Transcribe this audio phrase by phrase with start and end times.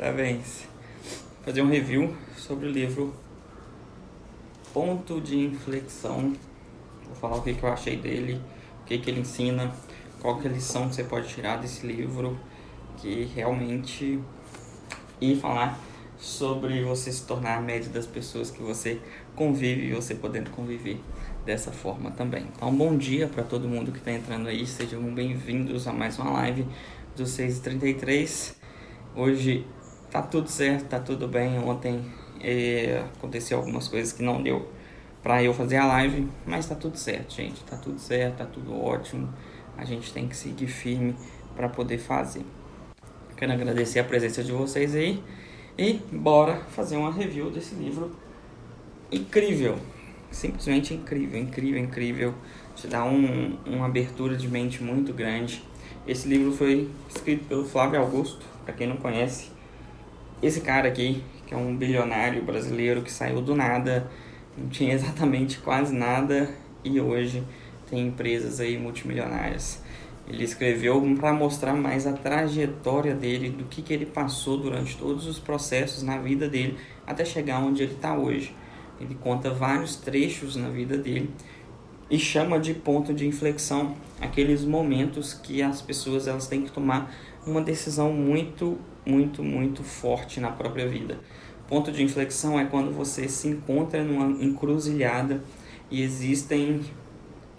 [0.00, 0.66] Parabéns.
[1.04, 3.14] Vou fazer um review sobre o livro
[4.72, 6.32] Ponto de Inflexão.
[7.04, 8.40] Vou falar o que, que eu achei dele,
[8.80, 9.70] o que, que ele ensina,
[10.18, 12.40] qual que é a lição que você pode tirar desse livro,
[12.96, 14.18] que realmente...
[15.20, 15.78] E falar
[16.16, 18.98] sobre você se tornar a média das pessoas que você
[19.36, 20.98] convive e você podendo conviver
[21.44, 22.46] dessa forma também.
[22.56, 26.30] Então, bom dia para todo mundo que está entrando aí, sejam bem-vindos a mais uma
[26.30, 26.66] live
[27.14, 28.58] do 633.
[29.14, 29.66] Hoje
[30.10, 31.58] tá tudo certo, tá tudo bem.
[31.58, 32.04] Ontem
[32.40, 34.68] é, aconteceu algumas coisas que não deu
[35.22, 37.62] para eu fazer a live, mas tá tudo certo, gente.
[37.64, 39.32] Tá tudo certo, tá tudo ótimo.
[39.76, 41.14] A gente tem que seguir firme
[41.54, 42.44] para poder fazer.
[43.36, 45.22] Quero agradecer a presença de vocês aí
[45.78, 48.14] e bora fazer uma review desse livro
[49.10, 49.76] incrível,
[50.30, 52.34] simplesmente incrível, incrível, incrível.
[52.76, 55.62] Te dá um, uma abertura de mente muito grande.
[56.06, 59.49] Esse livro foi escrito pelo Flávio Augusto, para quem não conhece.
[60.42, 64.10] Esse cara aqui, que é um bilionário brasileiro que saiu do nada,
[64.56, 66.48] não tinha exatamente quase nada
[66.82, 67.42] e hoje
[67.90, 69.82] tem empresas aí multimilionárias.
[70.26, 75.26] Ele escreveu para mostrar mais a trajetória dele, do que, que ele passou durante todos
[75.26, 78.54] os processos na vida dele até chegar onde ele está hoje.
[78.98, 81.30] Ele conta vários trechos na vida dele
[82.08, 87.12] e chama de ponto de inflexão aqueles momentos que as pessoas elas têm que tomar
[87.46, 91.18] uma decisão muito, muito, muito forte na própria vida.
[91.68, 95.42] Ponto de inflexão é quando você se encontra numa encruzilhada
[95.90, 96.80] e existem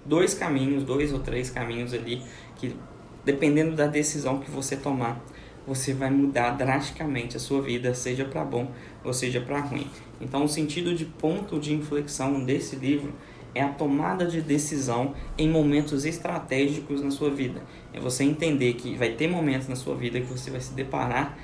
[0.06, 2.22] dois caminhos, dois ou três caminhos ali
[2.56, 2.76] que
[3.24, 5.24] dependendo da decisão que você tomar,
[5.66, 8.72] você vai mudar drasticamente a sua vida, seja para bom
[9.04, 9.88] ou seja para ruim.
[10.20, 13.14] Então, o sentido de ponto de inflexão desse livro
[13.54, 17.62] é a tomada de decisão em momentos estratégicos na sua vida.
[17.94, 21.38] É você entender que vai ter momentos na sua vida que você vai se deparar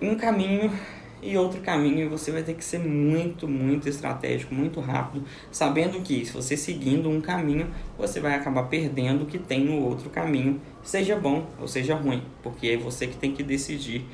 [0.00, 0.70] um caminho
[1.22, 6.00] e outro caminho e você vai ter que ser muito, muito estratégico, muito rápido, sabendo
[6.00, 10.10] que se você seguindo um caminho, você vai acabar perdendo o que tem no outro
[10.10, 14.04] caminho, seja bom ou seja ruim, porque é você que tem que decidir.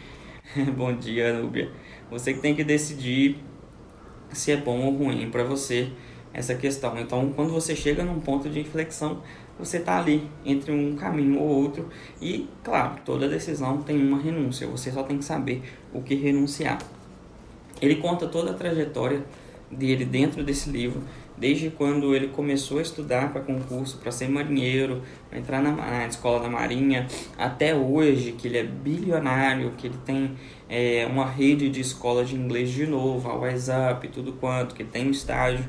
[0.76, 1.70] bom dia, Núbia.
[2.10, 3.38] Você que tem que decidir
[4.32, 5.90] se é bom ou ruim para você
[6.32, 6.98] essa questão.
[6.98, 9.22] Então, quando você chega num ponto de inflexão,
[9.58, 11.88] você está ali entre um caminho ou outro
[12.20, 14.66] e, claro, toda decisão tem uma renúncia.
[14.66, 16.78] Você só tem que saber o que renunciar.
[17.80, 19.22] Ele conta toda a trajetória
[19.70, 21.02] dele dentro desse livro,
[21.36, 26.06] desde quando ele começou a estudar para concurso, para ser marinheiro, para entrar na, na,
[26.06, 27.06] escola da marinha,
[27.38, 30.32] até hoje que ele é bilionário, que ele tem
[30.68, 35.06] é, uma rede de escolas de inglês de novo, a Up, tudo quanto, que tem
[35.06, 35.64] um estágio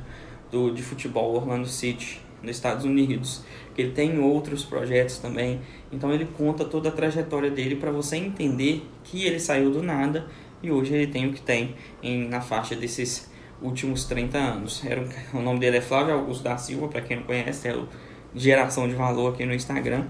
[0.51, 3.43] do, de futebol Orlando City, nos Estados Unidos,
[3.77, 5.61] ele tem outros projetos também.
[5.91, 10.27] Então ele conta toda a trajetória dele para você entender que ele saiu do nada
[10.61, 13.29] e hoje ele tem o que tem em, na faixa desses
[13.61, 14.83] últimos 30 anos.
[14.85, 15.03] Era
[15.33, 17.87] o nome dele é Flávio Augusto da Silva, para quem não conhece, é o
[18.33, 20.05] Geração de Valor aqui no Instagram.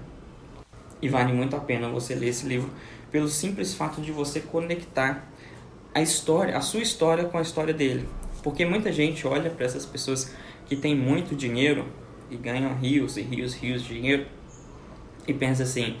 [1.00, 2.70] E vale muito a pena você ler esse livro
[3.10, 5.28] pelo simples fato de você conectar
[5.94, 8.08] a história, a sua história com a história dele.
[8.42, 10.34] Porque muita gente olha para essas pessoas
[10.66, 11.86] que têm muito dinheiro
[12.30, 14.26] e ganham rios e rios, rios de dinheiro
[15.26, 15.96] e pensa assim,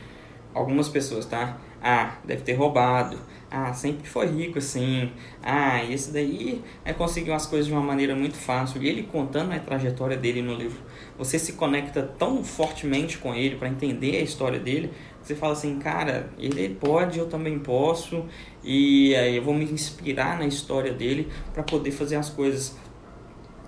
[0.54, 1.58] algumas pessoas, tá?
[1.82, 3.18] Ah, deve ter roubado.
[3.50, 5.10] Ah, sempre foi rico assim.
[5.42, 8.82] Ah, esse daí é conseguiu as coisas de uma maneira muito fácil.
[8.82, 10.80] E ele contando a trajetória dele no livro,
[11.18, 14.92] você se conecta tão fortemente com ele para entender a história dele.
[15.22, 18.24] Você fala assim, cara, ele pode, eu também posso
[18.64, 22.76] e aí eu vou me inspirar na história dele para poder fazer as coisas.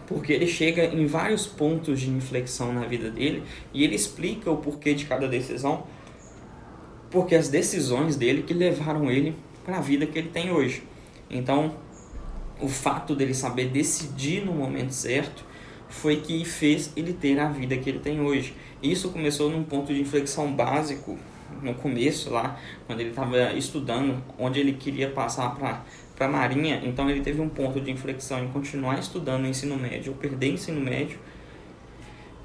[0.07, 4.57] Porque ele chega em vários pontos de inflexão na vida dele e ele explica o
[4.57, 5.85] porquê de cada decisão,
[7.09, 10.83] porque as decisões dele que levaram ele para a vida que ele tem hoje.
[11.31, 11.77] Então,
[12.61, 15.45] o fato dele saber decidir no momento certo
[15.89, 18.55] foi que fez ele ter a vida que ele tem hoje.
[18.83, 21.17] Isso começou num ponto de inflexão básico
[21.63, 25.83] no começo lá, quando ele estava estudando, onde ele queria passar para
[26.15, 30.13] para a Marinha, então ele teve um ponto de inflexão em continuar estudando ensino médio,
[30.13, 31.19] ou perder ensino médio,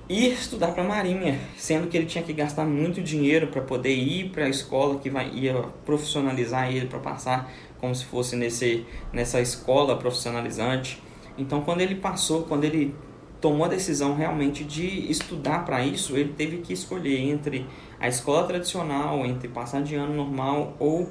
[0.09, 3.93] e estudar para a Marinha, sendo que ele tinha que gastar muito dinheiro para poder
[3.93, 5.53] ir para a escola que vai, ia
[5.85, 11.01] profissionalizar ele para passar como se fosse nesse, nessa escola profissionalizante.
[11.37, 12.95] Então, quando ele passou, quando ele
[13.39, 17.67] tomou a decisão realmente de estudar para isso, ele teve que escolher entre
[17.99, 21.09] a escola tradicional, entre passar de ano normal ou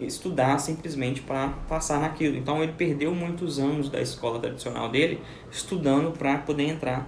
[0.00, 2.36] estudar simplesmente para passar naquilo.
[2.36, 5.20] Então ele perdeu muitos anos da escola tradicional dele
[5.50, 7.06] estudando para poder entrar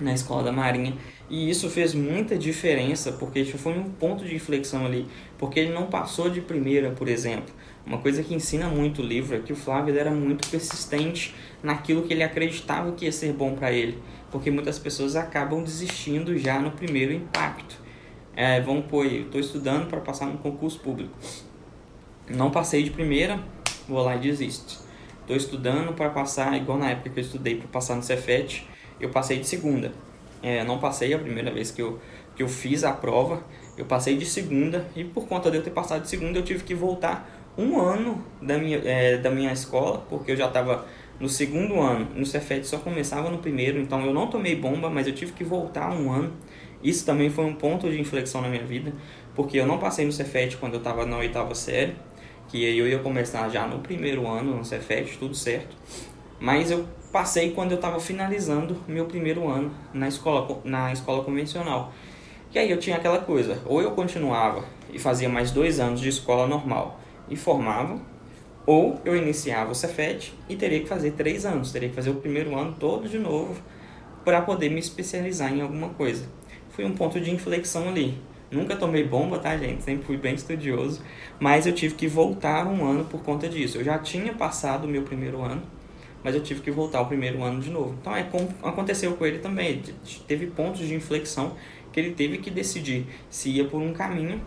[0.00, 0.94] na escola da Marinha.
[1.28, 5.06] E isso fez muita diferença, porque isso foi um ponto de inflexão ali,
[5.38, 7.52] porque ele não passou de primeira, por exemplo.
[7.84, 12.02] Uma coisa que ensina muito o livro é que o Flávio era muito persistente naquilo
[12.02, 13.98] que ele acreditava que ia ser bom para ele,
[14.30, 17.85] porque muitas pessoas acabam desistindo já no primeiro impacto.
[18.36, 21.16] É, vamos pôr, estou estudando para passar no concurso público.
[22.28, 23.40] Não passei de primeira,
[23.88, 24.78] vou lá e desisto.
[25.22, 28.68] Estou estudando para passar, igual na época que eu estudei para passar no Cefet,
[29.00, 29.90] eu passei de segunda.
[30.42, 31.98] É, não passei a primeira vez que eu,
[32.36, 33.42] que eu fiz a prova,
[33.74, 36.62] eu passei de segunda e por conta de eu ter passado de segunda eu tive
[36.62, 40.86] que voltar um ano da minha, é, da minha escola, porque eu já estava
[41.18, 42.06] no segundo ano.
[42.14, 45.42] No Cefet só começava no primeiro, então eu não tomei bomba, mas eu tive que
[45.42, 46.34] voltar um ano.
[46.86, 48.92] Isso também foi um ponto de inflexão na minha vida,
[49.34, 51.96] porque eu não passei no Cefet quando eu estava na oitava série,
[52.46, 55.74] que eu ia começar já no primeiro ano no Cefet, tudo certo.
[56.38, 61.92] Mas eu passei quando eu estava finalizando meu primeiro ano na escola, na escola convencional.
[62.54, 66.08] E aí eu tinha aquela coisa, ou eu continuava e fazia mais dois anos de
[66.08, 67.98] escola normal, e formava,
[68.64, 72.14] ou eu iniciava o Cefet e teria que fazer três anos, teria que fazer o
[72.14, 73.60] primeiro ano todo de novo
[74.24, 76.26] para poder me especializar em alguma coisa.
[76.76, 78.18] Foi um ponto de inflexão ali.
[78.50, 79.82] Nunca tomei bomba, tá, gente?
[79.82, 81.02] Sempre fui bem estudioso,
[81.40, 83.78] mas eu tive que voltar um ano por conta disso.
[83.78, 85.62] Eu já tinha passado o meu primeiro ano,
[86.22, 87.96] mas eu tive que voltar o primeiro ano de novo.
[87.98, 89.82] Então é como aconteceu com ele também.
[90.28, 91.54] Teve pontos de inflexão
[91.90, 94.40] que ele teve que decidir se ia por um caminho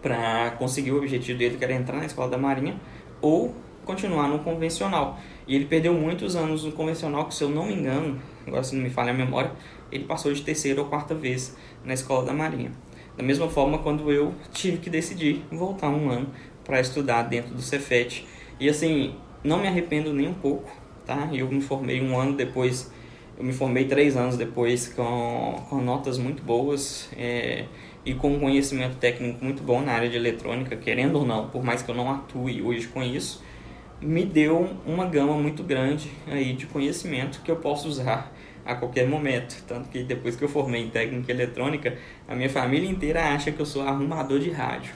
[0.00, 2.80] para conseguir o objetivo dele, que era entrar na escola da Marinha,
[3.20, 3.54] ou
[3.90, 5.18] continuar no convencional.
[5.46, 8.76] E ele perdeu muitos anos no convencional, que se eu não me engano, agora se
[8.76, 9.50] não me falha a memória,
[9.90, 12.70] ele passou de terceira ou quarta vez na escola da Marinha.
[13.16, 16.28] Da mesma forma, quando eu tive que decidir voltar um ano
[16.64, 18.24] para estudar dentro do Cefet.
[18.60, 20.70] E assim, não me arrependo nem um pouco,
[21.04, 21.28] tá?
[21.32, 22.92] Eu me formei um ano depois,
[23.36, 27.08] eu me formei três anos depois com, com notas muito boas.
[27.16, 27.64] É,
[28.04, 31.62] e com um conhecimento técnico muito bom na área de eletrônica, querendo ou não, por
[31.62, 33.42] mais que eu não atue hoje com isso,
[34.00, 38.32] me deu uma gama muito grande aí de conhecimento que eu posso usar
[38.64, 39.62] a qualquer momento.
[39.66, 43.60] Tanto que depois que eu formei em técnica eletrônica, a minha família inteira acha que
[43.60, 44.92] eu sou arrumador de rádio.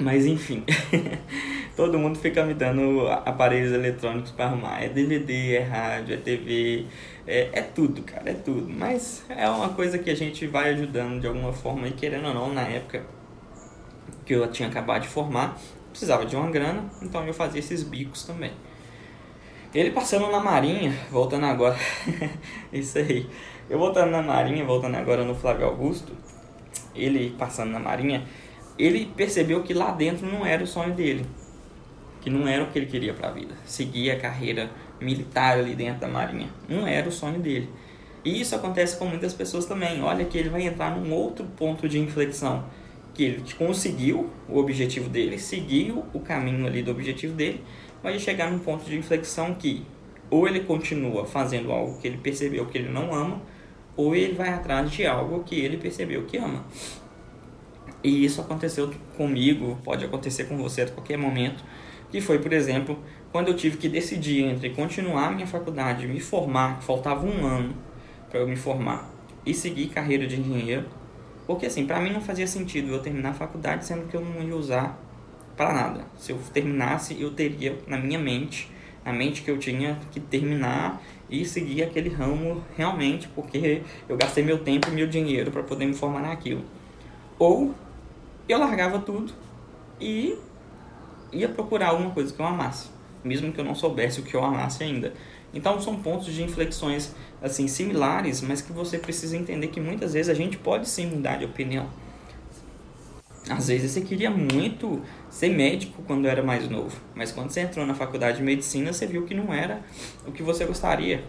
[0.00, 0.62] Mas enfim,
[1.74, 4.80] todo mundo fica me dando aparelhos eletrônicos para arrumar.
[4.82, 6.86] É DVD, é rádio, é TV,
[7.26, 8.68] é, é, tudo, cara, é tudo.
[8.68, 12.34] Mas é uma coisa que a gente vai ajudando de alguma forma e querendo ou
[12.34, 13.02] não, na época
[14.24, 15.58] que eu tinha acabado de formar,
[15.98, 18.52] precisava de uma grana, então eu fazia esses bicos também.
[19.74, 21.76] Ele passando na Marinha, voltando agora,
[22.72, 23.28] isso aí.
[23.68, 26.12] Eu voltando na Marinha, voltando agora no Flávio Augusto,
[26.94, 28.24] ele passando na Marinha,
[28.78, 31.26] ele percebeu que lá dentro não era o sonho dele,
[32.20, 35.74] que não era o que ele queria para a vida, seguir a carreira militar ali
[35.74, 36.48] dentro da Marinha.
[36.68, 37.68] Não era o sonho dele.
[38.24, 40.00] E isso acontece com muitas pessoas também.
[40.00, 42.64] Olha que ele vai entrar num outro ponto de inflexão,
[43.18, 47.64] que ele conseguiu o objetivo dele, seguiu o caminho ali do objetivo dele,
[48.00, 49.84] mas chegar num ponto de inflexão que
[50.30, 53.42] ou ele continua fazendo algo que ele percebeu que ele não ama,
[53.96, 56.64] ou ele vai atrás de algo que ele percebeu que ama.
[58.04, 61.64] E isso aconteceu comigo, pode acontecer com você a qualquer momento,
[62.12, 63.00] que foi, por exemplo,
[63.32, 67.74] quando eu tive que decidir entre continuar minha faculdade, me formar, faltava um ano
[68.30, 69.10] para eu me formar,
[69.44, 70.86] e seguir carreira de engenheiro,
[71.48, 74.42] porque assim, para mim não fazia sentido eu terminar a faculdade sendo que eu não
[74.42, 74.98] ia usar
[75.56, 76.04] para nada.
[76.18, 78.70] Se eu terminasse, eu teria na minha mente,
[79.02, 84.44] na mente que eu tinha que terminar e seguir aquele ramo realmente, porque eu gastei
[84.44, 86.62] meu tempo e meu dinheiro para poder me formar naquilo.
[87.38, 87.74] Ou
[88.46, 89.32] eu largava tudo
[89.98, 90.38] e
[91.32, 92.90] ia procurar alguma coisa que eu amasse,
[93.24, 95.14] mesmo que eu não soubesse o que eu amasse ainda.
[95.52, 100.28] Então são pontos de inflexões assim similares, mas que você precisa entender que muitas vezes
[100.28, 101.88] a gente pode sim mudar de opinião.
[103.48, 105.00] Às vezes você queria muito
[105.30, 109.06] ser médico quando era mais novo, mas quando você entrou na faculdade de medicina, você
[109.06, 109.80] viu que não era
[110.26, 111.24] o que você gostaria.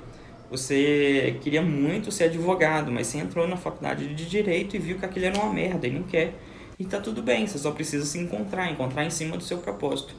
[0.51, 5.05] Você queria muito ser advogado, mas você entrou na faculdade de direito e viu que
[5.05, 6.33] aquilo era uma merda e não quer.
[6.77, 10.13] E tá tudo bem, você só precisa se encontrar, encontrar em cima do seu propósito.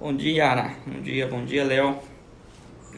[0.00, 0.74] Bom dia, Ara.
[0.84, 2.11] Bom dia, bom dia, Léo.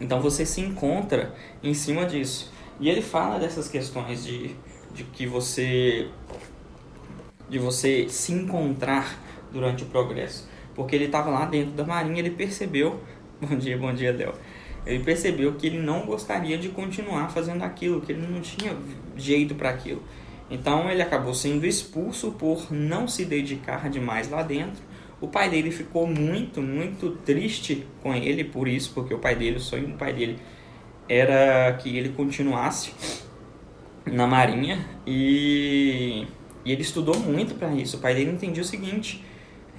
[0.01, 2.53] Então você se encontra em cima disso.
[2.81, 4.57] E ele fala dessas questões de,
[4.93, 6.09] de que você
[7.49, 9.19] de você se encontrar
[9.53, 10.49] durante o progresso.
[10.75, 13.01] Porque ele estava lá dentro da marinha, ele percebeu,
[13.41, 14.33] bom dia, bom dia, Léo.
[14.85, 18.77] Ele percebeu que ele não gostaria de continuar fazendo aquilo, que ele não tinha
[19.17, 20.03] jeito para aquilo.
[20.51, 24.83] Então ele acabou sendo expulso por não se dedicar demais lá dentro.
[25.25, 29.57] O pai dele ficou muito, muito triste com ele por isso, porque o pai dele,
[29.57, 30.39] o sonho do pai dele
[31.09, 32.93] era que ele continuasse
[34.05, 36.27] na marinha e,
[36.63, 37.97] e ele estudou muito para isso.
[37.97, 39.25] O pai dele entendia o seguinte: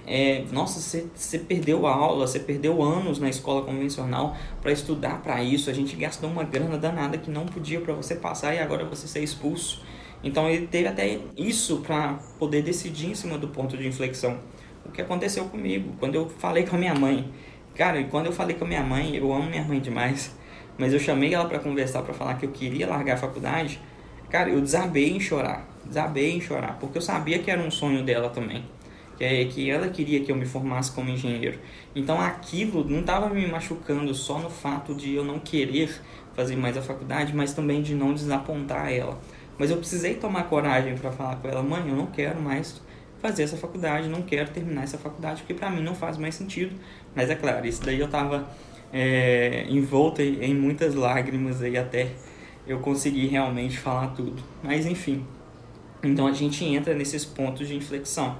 [0.08, 5.70] é, nossa, você, perdeu aula, você perdeu anos na escola convencional para estudar para isso,
[5.70, 9.08] a gente gastou uma grana danada que não podia para você passar e agora você
[9.08, 9.84] ser expulso.
[10.24, 14.40] Então ele teve até isso para poder decidir em cima do ponto de inflexão.
[14.86, 17.30] O que aconteceu comigo quando eu falei com a minha mãe.
[17.76, 20.36] Cara, quando eu falei com a minha mãe, eu amo minha mãe demais,
[20.78, 23.82] mas eu chamei ela para conversar, para falar que eu queria largar a faculdade.
[24.30, 28.04] Cara, eu desabei em chorar, desabei em chorar, porque eu sabia que era um sonho
[28.04, 28.64] dela também
[29.18, 31.60] que, é, que ela queria que eu me formasse como engenheiro.
[31.96, 35.90] Então aquilo não estava me machucando só no fato de eu não querer
[36.34, 39.20] fazer mais a faculdade, mas também de não desapontar ela.
[39.58, 42.82] Mas eu precisei tomar coragem para falar com ela, mãe, eu não quero mais
[43.26, 46.76] fazer essa faculdade, não quero terminar essa faculdade, porque para mim não faz mais sentido.
[47.16, 48.48] Mas é claro, isso daí eu estava
[48.94, 52.12] é, envolto em muitas lágrimas aí até
[52.68, 54.44] eu conseguir realmente falar tudo.
[54.62, 55.26] Mas enfim,
[56.04, 58.38] então a gente entra nesses pontos de inflexão.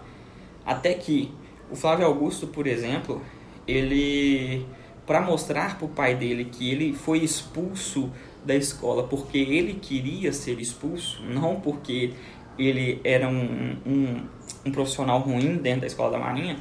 [0.64, 1.32] Até que
[1.72, 3.22] o Flávio Augusto, por exemplo,
[3.68, 4.66] ele
[5.06, 8.12] para mostrar para o pai dele que ele foi expulso
[8.44, 12.14] da escola porque ele queria ser expulso, não porque
[12.58, 14.24] ele era um, um,
[14.66, 16.58] um profissional ruim dentro da escola da Marinha,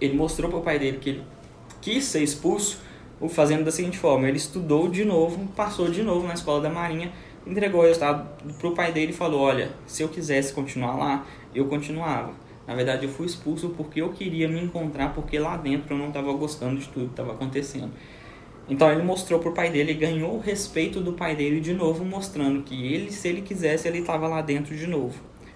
[0.00, 1.22] ele mostrou para o pai dele que ele
[1.80, 2.80] quis ser expulso,
[3.20, 6.70] o fazendo da seguinte forma: ele estudou de novo, passou de novo na escola da
[6.70, 7.12] Marinha,
[7.46, 11.26] entregou o resultado para o pai dele e falou: Olha, se eu quisesse continuar lá,
[11.54, 12.32] eu continuava.
[12.66, 16.08] Na verdade, eu fui expulso porque eu queria me encontrar, porque lá dentro eu não
[16.08, 17.92] estava gostando de tudo que estava acontecendo.
[18.66, 22.62] Então ele mostrou pro pai dele, ganhou o respeito do pai dele de novo, mostrando
[22.62, 25.14] que ele, se ele quisesse, ele estava lá dentro de novo.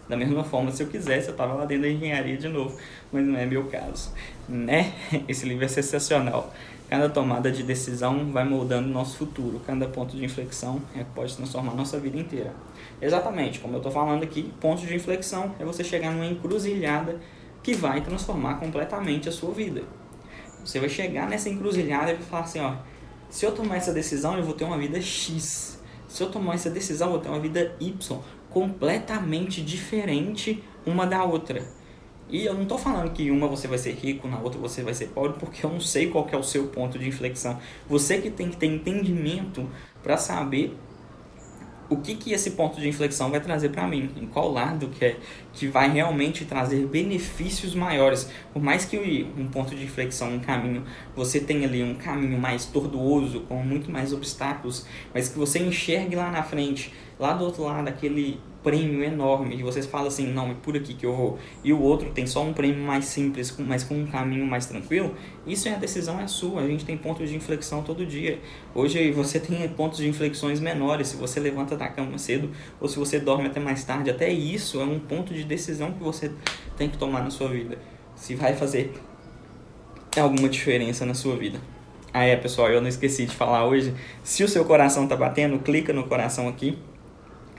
[0.08, 2.76] Da mesma forma, se eu quisesse, eu estava lá dentro da engenharia de novo,
[3.12, 4.10] mas não é meu caso,
[4.48, 4.92] né?
[5.28, 6.52] Esse livro é sensacional.
[6.88, 9.60] Cada tomada de decisão vai moldando nosso futuro.
[9.66, 12.54] Cada ponto de inflexão é, pode transformar nossa vida inteira.
[13.02, 17.20] Exatamente, como eu estou falando aqui, pontos de inflexão é você chegar numa encruzilhada
[17.62, 19.82] que vai transformar completamente a sua vida.
[20.64, 22.76] Você vai chegar nessa encruzilhada e vai falar assim, ó,
[23.28, 25.78] se eu tomar essa decisão, eu vou ter uma vida X.
[26.08, 28.18] Se eu tomar essa decisão, eu vou ter uma vida Y,
[28.58, 31.62] completamente diferente uma da outra.
[32.28, 34.92] E eu não estou falando que uma você vai ser rico, na outra você vai
[34.92, 37.56] ser pobre, porque eu não sei qual é o seu ponto de inflexão.
[37.88, 39.68] Você que tem que ter entendimento
[40.02, 40.76] para saber
[41.88, 45.04] o que, que esse ponto de inflexão vai trazer para mim, em qual lado que,
[45.04, 45.16] é,
[45.52, 48.28] que vai realmente trazer benefícios maiores.
[48.52, 48.98] Por mais que
[49.38, 50.84] um ponto de inflexão, um caminho,
[51.14, 54.84] você tenha ali um caminho mais tortuoso, com muito mais obstáculos,
[55.14, 59.62] mas que você enxergue lá na frente, lá do outro lado, aquele prêmio enorme e
[59.62, 62.42] vocês falam assim, não, é por aqui que eu vou, e o outro tem só
[62.42, 65.14] um prêmio mais simples, mas com um caminho mais tranquilo,
[65.46, 66.62] isso é a decisão é sua.
[66.62, 68.38] A gente tem pontos de inflexão todo dia.
[68.74, 72.50] Hoje você tem pontos de inflexões menores, se você levanta da cama cedo
[72.80, 76.02] ou se você dorme até mais tarde, até isso é um ponto de decisão que
[76.02, 76.30] você
[76.76, 77.78] tem que tomar na sua vida.
[78.14, 78.92] Se vai fazer
[80.16, 81.60] alguma diferença na sua vida.
[82.12, 83.94] Ah é, pessoal, eu não esqueci de falar hoje.
[84.24, 86.76] Se o seu coração tá batendo, clica no coração aqui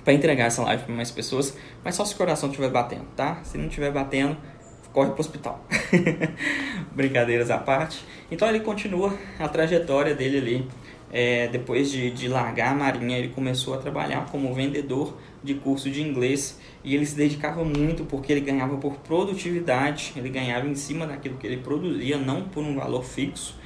[0.09, 3.41] para entregar essa live para mais pessoas, mas só se o coração estiver batendo, tá?
[3.43, 4.35] Se não estiver batendo,
[4.91, 5.63] corre pro hospital.
[6.91, 8.03] Brincadeiras à parte.
[8.31, 10.67] Então ele continua a trajetória dele ali.
[11.11, 15.91] É, depois de, de largar a marinha, ele começou a trabalhar como vendedor de curso
[15.91, 20.75] de inglês e ele se dedicava muito porque ele ganhava por produtividade, ele ganhava em
[20.75, 23.59] cima daquilo que ele produzia, não por um valor fixo.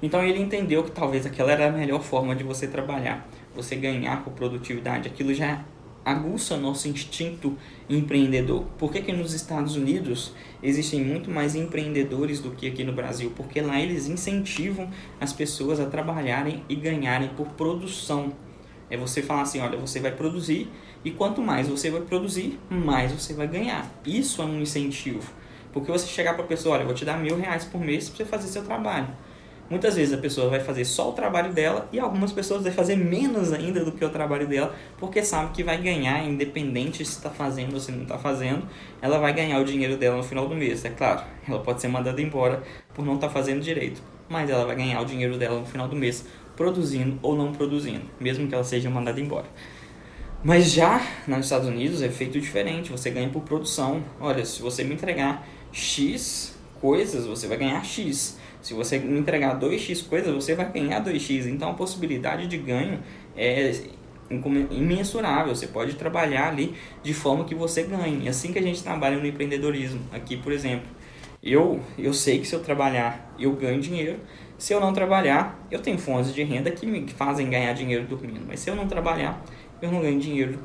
[0.00, 4.22] Então ele entendeu que talvez aquela era a melhor forma de você trabalhar, você ganhar
[4.22, 5.08] por produtividade.
[5.08, 5.64] Aquilo já
[6.04, 7.56] aguça nosso instinto
[7.88, 8.64] empreendedor.
[8.78, 13.32] Por que, que nos Estados Unidos existem muito mais empreendedores do que aqui no Brasil?
[13.36, 14.90] Porque lá eles incentivam
[15.20, 18.32] as pessoas a trabalharem e ganharem por produção.
[18.90, 20.70] É você falar assim, olha, você vai produzir
[21.04, 23.90] e quanto mais você vai produzir, mais você vai ganhar.
[24.04, 25.30] Isso é um incentivo.
[25.72, 28.16] Porque você chegar para a pessoa, olha, vou te dar mil reais por mês para
[28.16, 29.08] você fazer seu trabalho.
[29.70, 32.96] Muitas vezes a pessoa vai fazer só o trabalho dela e algumas pessoas vão fazer
[32.96, 37.28] menos ainda do que o trabalho dela, porque sabe que vai ganhar, independente se está
[37.28, 38.66] fazendo ou se não está fazendo,
[39.02, 40.84] ela vai ganhar o dinheiro dela no final do mês.
[40.86, 42.62] É claro, ela pode ser mandada embora
[42.94, 45.86] por não estar tá fazendo direito, mas ela vai ganhar o dinheiro dela no final
[45.86, 46.24] do mês,
[46.56, 49.46] produzindo ou não produzindo, mesmo que ela seja mandada embora.
[50.42, 54.02] Mas já nos Estados Unidos é feito diferente, você ganha por produção.
[54.20, 58.38] Olha, se você me entregar X coisas, você vai ganhar X.
[58.60, 61.46] Se você entregar 2x coisas, você vai ganhar 2x.
[61.46, 62.98] Então a possibilidade de ganho
[63.36, 63.72] é
[64.70, 65.54] imensurável.
[65.54, 68.26] Você pode trabalhar ali de forma que você ganhe.
[68.26, 70.00] É assim que a gente trabalha no empreendedorismo.
[70.12, 70.88] Aqui, por exemplo,
[71.42, 74.18] eu, eu sei que se eu trabalhar, eu ganho dinheiro.
[74.58, 78.44] Se eu não trabalhar, eu tenho fontes de renda que me fazem ganhar dinheiro dormindo.
[78.46, 79.42] Mas se eu não trabalhar,
[79.80, 80.58] eu não ganho dinheiro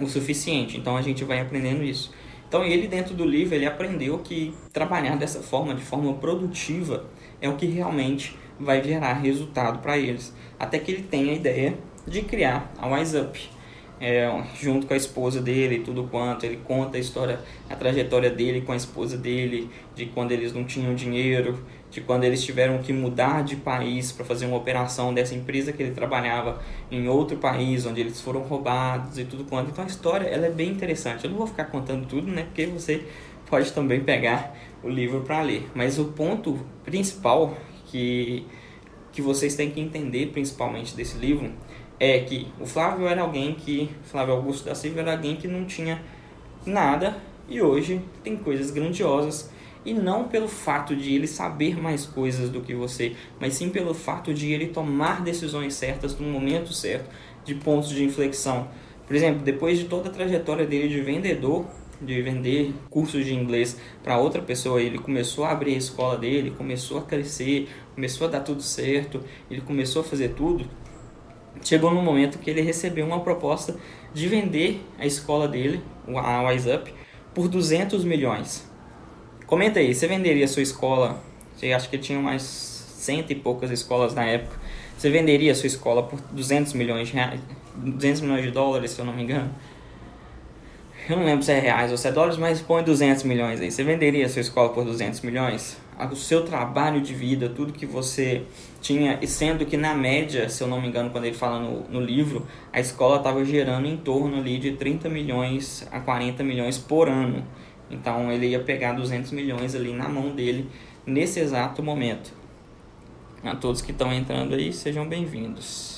[0.00, 0.76] o suficiente.
[0.76, 2.12] Então a gente vai aprendendo isso.
[2.48, 7.04] Então ele dentro do livro ele aprendeu que trabalhar dessa forma, de forma produtiva,
[7.40, 10.34] é o que realmente vai gerar resultado para eles.
[10.58, 11.76] Até que ele tem a ideia
[12.06, 13.55] de criar a Wise Up
[14.00, 16.44] é, junto com a esposa dele, tudo quanto.
[16.44, 20.64] Ele conta a história, a trajetória dele com a esposa dele, de quando eles não
[20.64, 25.34] tinham dinheiro, de quando eles tiveram que mudar de país para fazer uma operação dessa
[25.34, 26.60] empresa que ele trabalhava
[26.90, 29.70] em outro país, onde eles foram roubados e tudo quanto.
[29.70, 31.24] Então a história ela é bem interessante.
[31.24, 32.44] Eu não vou ficar contando tudo, né?
[32.44, 33.04] Porque você
[33.48, 35.70] pode também pegar o livro para ler.
[35.74, 38.44] Mas o ponto principal que,
[39.12, 41.50] que vocês têm que entender, principalmente desse livro,
[41.98, 45.64] é que o Flávio era alguém que, Flávio Augusto da Silva era alguém que não
[45.64, 46.02] tinha
[46.64, 47.16] nada
[47.48, 49.50] e hoje tem coisas grandiosas
[49.84, 53.94] e não pelo fato de ele saber mais coisas do que você, mas sim pelo
[53.94, 57.08] fato de ele tomar decisões certas no momento certo,
[57.44, 58.68] de pontos de inflexão.
[59.06, 61.64] Por exemplo, depois de toda a trajetória dele de vendedor,
[62.02, 66.50] de vender cursos de inglês para outra pessoa, ele começou a abrir a escola dele,
[66.50, 70.68] começou a crescer, começou a dar tudo certo, ele começou a fazer tudo
[71.62, 73.76] chegou no momento que ele recebeu uma proposta
[74.12, 75.82] de vender a escola dele,
[76.16, 76.92] a Wise Up,
[77.34, 78.68] por 200 milhões.
[79.46, 81.22] Comenta aí, você venderia a sua escola?
[81.54, 84.58] Você acha que tinha mais cento e poucas escolas na época.
[84.96, 87.40] Você venderia a sua escola por 200 milhões de reais,
[87.76, 89.50] 200 milhões de dólares, se eu não me engano?
[91.08, 93.70] Eu não lembro se é reais ou se é dólares, mas põe 200 milhões aí.
[93.70, 95.80] Você venderia a sua escola por 200 milhões?
[96.10, 98.42] O seu trabalho de vida, tudo que você
[98.82, 101.82] tinha, e sendo que na média, se eu não me engano, quando ele fala no,
[101.88, 106.76] no livro, a escola estava gerando em torno ali de 30 milhões a 40 milhões
[106.76, 107.46] por ano.
[107.88, 110.68] Então ele ia pegar 200 milhões ali na mão dele
[111.06, 112.34] nesse exato momento.
[113.44, 115.95] A todos que estão entrando aí, sejam bem-vindos.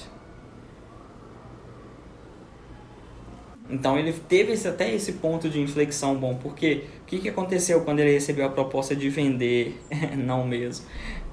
[3.71, 7.83] Então ele teve esse, até esse ponto de inflexão bom, porque o que, que aconteceu
[7.83, 9.79] quando ele recebeu a proposta de vender,
[10.17, 10.87] não mesmo,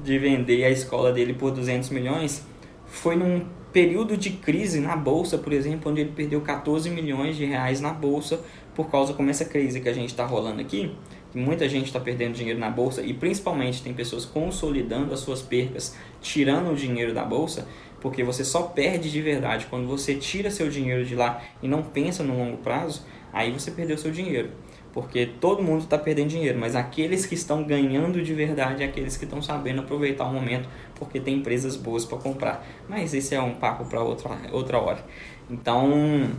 [0.03, 2.45] de vender a escola dele por 200 milhões?
[2.85, 7.45] Foi num período de crise na bolsa, por exemplo, onde ele perdeu 14 milhões de
[7.45, 8.39] reais na bolsa
[8.73, 10.93] por causa como essa crise que a gente está rolando aqui,
[11.31, 15.41] que muita gente está perdendo dinheiro na bolsa e principalmente tem pessoas consolidando as suas
[15.41, 17.67] percas, tirando o dinheiro da bolsa
[18.05, 21.81] porque você só perde de verdade quando você tira seu dinheiro de lá e não
[21.81, 24.51] pensa no longo prazo, aí você perdeu seu dinheiro.
[24.93, 29.17] Porque todo mundo está perdendo dinheiro, mas aqueles que estão ganhando de verdade é aqueles
[29.17, 32.63] que estão sabendo aproveitar o momento, porque tem empresas boas para comprar.
[32.87, 35.03] Mas esse é um papo para outra, outra hora.
[35.49, 36.29] Então,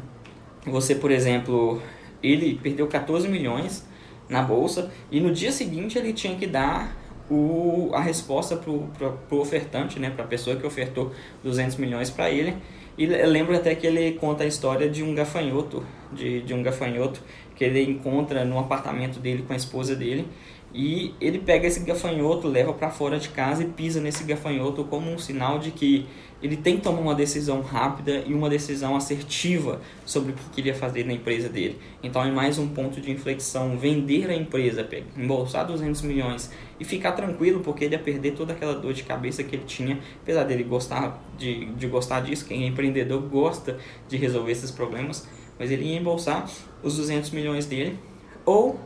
[0.64, 1.82] você, por exemplo,
[2.22, 3.84] ele perdeu 14 milhões
[4.28, 6.96] na bolsa e no dia seguinte ele tinha que dar
[7.30, 11.12] o, a resposta para o ofertante, né, para a pessoa que ofertou
[11.42, 12.56] 200 milhões para ele.
[12.98, 17.20] E lembro até que ele conta a história de um gafanhoto, de, de um gafanhoto
[17.54, 20.26] que ele encontra no apartamento dele com a esposa dele
[20.74, 25.10] e ele pega esse gafanhoto, leva para fora de casa e pisa nesse gafanhoto como
[25.10, 26.06] um sinal de que
[26.42, 30.74] ele tem que tomar uma decisão rápida e uma decisão assertiva sobre o que queria
[30.74, 31.78] fazer na empresa dele.
[32.02, 37.12] Então é mais um ponto de inflexão, vender a empresa, embolsar 200 milhões e ficar
[37.12, 40.62] tranquilo porque ele ia perder toda aquela dor de cabeça que ele tinha, apesar dele
[40.62, 45.26] gostar de, de gostar disso, quem é empreendedor gosta de resolver esses problemas,
[45.58, 46.48] mas ele ia embolsar
[46.82, 47.98] os 200 milhões dele
[48.44, 48.78] ou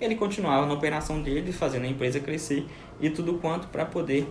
[0.00, 2.66] ele continuava na operação dele, fazendo a empresa crescer
[3.00, 4.26] e tudo quanto para poder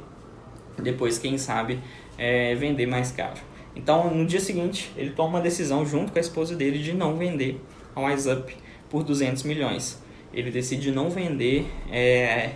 [0.81, 1.79] depois, quem sabe,
[2.17, 3.39] é, vender mais caro.
[3.75, 7.17] Então, no dia seguinte, ele toma uma decisão junto com a esposa dele de não
[7.17, 7.61] vender
[7.93, 8.55] a WhatsApp
[8.89, 10.01] por 200 milhões.
[10.33, 12.51] Ele decide não vender é,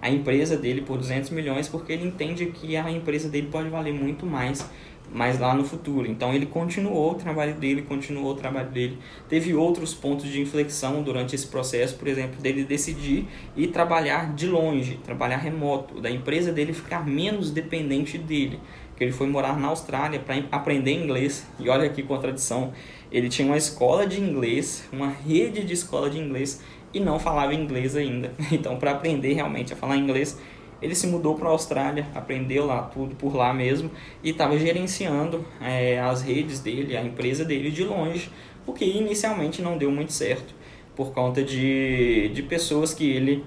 [0.00, 3.92] a empresa dele por 200 milhões porque ele entende que a empresa dele pode valer
[3.92, 4.68] muito mais
[5.12, 6.08] mas lá no futuro.
[6.08, 8.98] Então ele continuou o trabalho dele, continuou o trabalho dele.
[9.28, 14.46] Teve outros pontos de inflexão durante esse processo, por exemplo, dele decidir ir trabalhar de
[14.46, 18.60] longe, trabalhar remoto, da empresa dele ficar menos dependente dele.
[19.00, 21.48] Que ele foi morar na Austrália para aprender inglês.
[21.58, 22.74] E olha que contradição.
[23.10, 27.54] Ele tinha uma escola de inglês, uma rede de escola de inglês e não falava
[27.54, 28.34] inglês ainda.
[28.52, 30.38] Então, para aprender realmente a falar inglês,
[30.82, 33.90] ele se mudou para a Austrália, aprendeu lá tudo por lá mesmo
[34.22, 38.30] e estava gerenciando é, as redes dele, a empresa dele de longe,
[38.66, 40.54] o que inicialmente não deu muito certo
[40.94, 43.42] por conta de, de pessoas que ele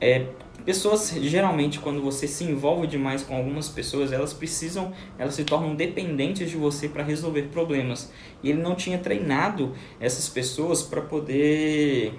[0.00, 0.24] é,
[0.66, 5.74] pessoas geralmente quando você se envolve demais com algumas pessoas elas precisam elas se tornam
[5.74, 12.12] dependentes de você para resolver problemas e ele não tinha treinado essas pessoas para poder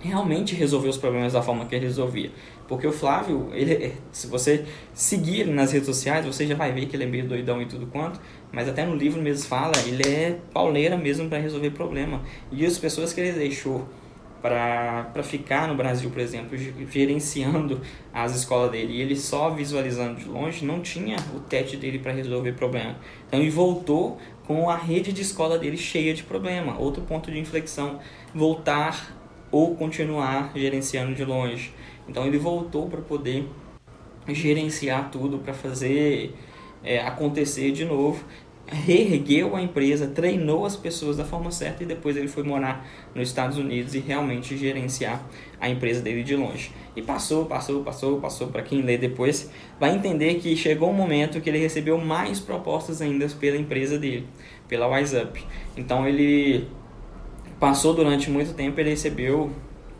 [0.00, 2.30] realmente resolver os problemas da forma que ele resolvia
[2.66, 6.96] porque o Flávio, ele, se você seguir nas redes sociais, você já vai ver que
[6.96, 8.18] ele é meio doidão e tudo quanto.
[8.50, 12.22] Mas até no livro mesmo fala, ele é pauleira mesmo para resolver problema.
[12.50, 13.86] E as pessoas que ele deixou
[14.44, 16.54] para ficar no Brasil, por exemplo,
[16.90, 17.80] gerenciando
[18.12, 18.92] as escolas dele.
[18.92, 22.94] E ele só visualizando de longe não tinha o teste dele para resolver problema.
[23.26, 26.78] Então ele voltou com a rede de escola dele cheia de problema.
[26.78, 27.98] Outro ponto de inflexão,
[28.34, 29.16] voltar
[29.50, 31.72] ou continuar gerenciando de longe.
[32.06, 33.48] Então ele voltou para poder
[34.28, 36.34] gerenciar tudo, para fazer
[36.82, 38.22] é, acontecer de novo
[38.66, 43.28] reergueu a empresa, treinou as pessoas da forma certa e depois ele foi morar nos
[43.28, 45.22] Estados Unidos e realmente gerenciar
[45.60, 46.72] a empresa dele de longe.
[46.96, 48.48] E passou, passou, passou, passou.
[48.48, 53.02] Para quem lê depois, vai entender que chegou um momento que ele recebeu mais propostas
[53.02, 54.26] ainda pela empresa dele,
[54.66, 55.44] pela WiseUp.
[55.76, 56.66] Então ele
[57.60, 59.50] passou durante muito tempo, ele recebeu,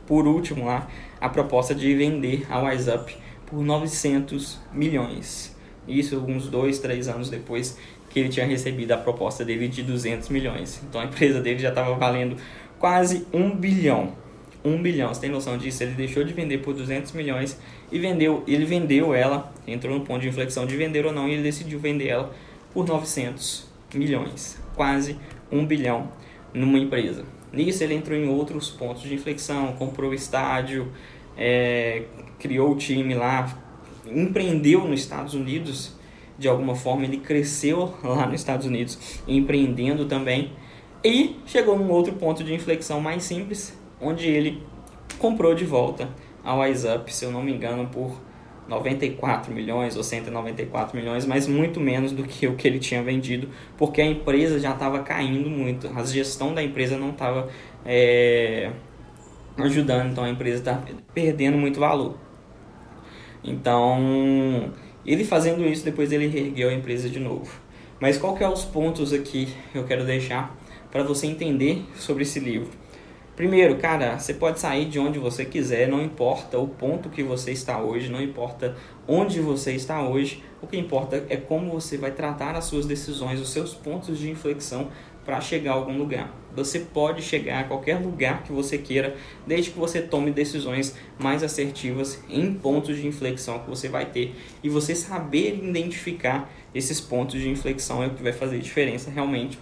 [0.06, 0.88] por último lá,
[1.20, 3.14] a proposta de vender a WiseUp
[3.46, 5.54] por 900 milhões.
[5.86, 7.78] Isso uns dois, três anos depois
[8.14, 10.80] que ele tinha recebido a proposta dele de 200 milhões.
[10.88, 12.36] Então a empresa dele já estava valendo
[12.78, 14.12] quase um bilhão.
[14.64, 15.82] Um bilhão, você tem noção disso?
[15.82, 17.58] Ele deixou de vender por 200 milhões
[17.90, 21.32] e vendeu, ele vendeu ela, entrou no ponto de inflexão de vender ou não, e
[21.32, 22.32] ele decidiu vender ela
[22.72, 25.18] por 900 milhões, quase
[25.50, 26.08] um bilhão
[26.54, 27.24] numa empresa.
[27.52, 30.90] Nisso ele entrou em outros pontos de inflexão, comprou o estádio,
[31.36, 32.04] é,
[32.38, 33.58] criou o time lá,
[34.06, 35.93] empreendeu nos Estados Unidos
[36.38, 40.52] de alguma forma ele cresceu lá nos Estados Unidos, empreendendo também.
[41.04, 44.62] E chegou num outro ponto de inflexão mais simples, onde ele
[45.18, 46.08] comprou de volta
[46.42, 48.20] a WiseUp, se eu não me engano, por
[48.68, 53.48] 94 milhões ou 194 milhões, mas muito menos do que o que ele tinha vendido,
[53.76, 57.48] porque a empresa já estava caindo muito, a gestão da empresa não estava
[57.84, 58.70] é,
[59.58, 62.16] ajudando, então a empresa está perdendo muito valor.
[63.42, 64.72] Então,
[65.06, 67.50] ele fazendo isso, depois ele reergueu a empresa de novo.
[68.00, 70.56] Mas qual que é os pontos aqui que eu quero deixar
[70.90, 72.70] para você entender sobre esse livro?
[73.36, 77.50] Primeiro, cara, você pode sair de onde você quiser, não importa o ponto que você
[77.50, 78.76] está hoje, não importa
[79.08, 83.40] onde você está hoje, o que importa é como você vai tratar as suas decisões,
[83.40, 84.88] os seus pontos de inflexão
[85.24, 86.32] para chegar a algum lugar.
[86.54, 91.42] Você pode chegar a qualquer lugar que você queira, desde que você tome decisões mais
[91.42, 94.34] assertivas em pontos de inflexão que você vai ter.
[94.62, 99.58] E você saber identificar esses pontos de inflexão é o que vai fazer diferença realmente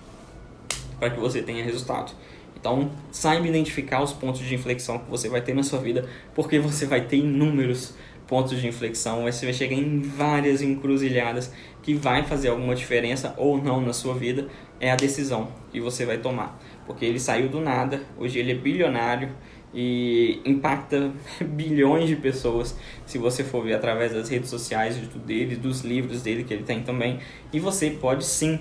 [0.98, 2.12] para que você tenha resultado.
[2.54, 6.60] Então, saiba identificar os pontos de inflexão que você vai ter na sua vida, porque
[6.60, 7.94] você vai ter inúmeros
[8.28, 13.60] pontos de inflexão, você vai chegar em várias encruzilhadas que vai fazer alguma diferença ou
[13.60, 14.46] não na sua vida,
[14.80, 16.58] é a decisão que você vai tomar.
[16.86, 19.30] Porque ele saiu do nada, hoje ele é bilionário
[19.74, 25.80] e impacta bilhões de pessoas, se você for ver através das redes sociais dele, dos
[25.80, 27.18] livros dele que ele tem também.
[27.52, 28.60] E você pode sim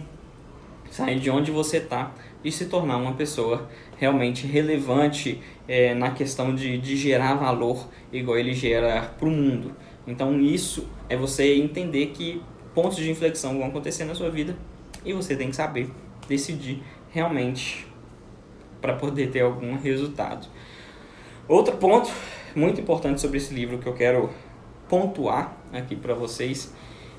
[0.90, 2.12] sair de onde você está
[2.44, 8.38] e se tornar uma pessoa realmente relevante é, na questão de, de gerar valor igual
[8.38, 9.76] ele gera para o mundo.
[10.06, 12.42] Então isso é você entender que
[12.74, 14.56] pontos de inflexão vão acontecer na sua vida
[15.04, 15.90] e você tem que saber
[16.28, 16.82] decidir
[17.12, 17.88] realmente
[18.82, 20.48] para poder ter algum resultado.
[21.48, 22.10] Outro ponto
[22.56, 24.30] muito importante sobre esse livro que eu quero
[24.88, 26.74] pontuar aqui para vocês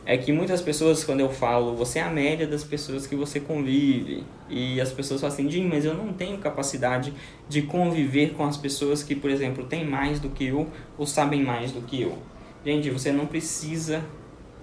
[0.04, 3.38] é que muitas pessoas, quando eu falo, você é a média das pessoas que você
[3.38, 7.14] convive, e as pessoas falam assim, mas eu não tenho capacidade
[7.48, 11.42] de conviver com as pessoas que, por exemplo, têm mais do que eu ou sabem
[11.42, 12.18] mais do que eu.
[12.64, 14.04] Gente, você não precisa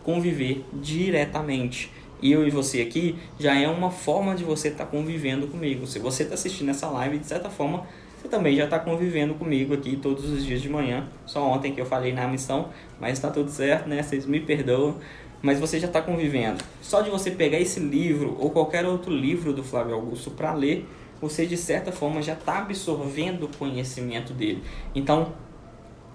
[0.04, 1.92] conviver diretamente.
[2.22, 5.88] Eu e você aqui já é uma forma de você estar tá convivendo comigo.
[5.88, 9.74] Se você está assistindo essa live, de certa forma, você também já está convivendo comigo
[9.74, 11.08] aqui todos os dias de manhã.
[11.26, 14.04] Só ontem que eu falei na missão, mas está tudo certo, né?
[14.04, 14.98] Vocês me perdoam
[15.42, 16.64] mas você já está convivendo.
[16.82, 20.86] Só de você pegar esse livro ou qualquer outro livro do Flávio Augusto para ler,
[21.22, 24.64] você de certa forma já está absorvendo o conhecimento dele.
[24.94, 25.34] Então,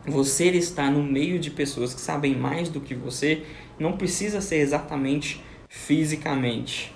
[0.06, 3.42] você estar no meio de pessoas que sabem mais do que você
[3.78, 6.94] não precisa ser exatamente fisicamente.